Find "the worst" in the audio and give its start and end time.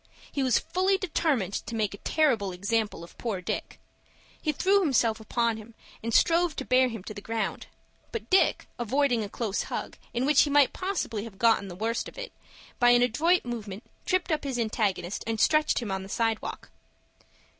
11.67-12.09